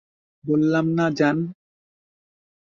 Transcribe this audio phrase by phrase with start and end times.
[0.43, 1.37] বললাম না যান!